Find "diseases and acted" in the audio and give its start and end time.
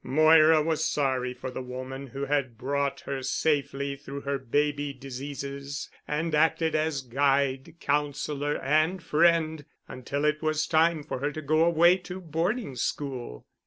4.93-6.73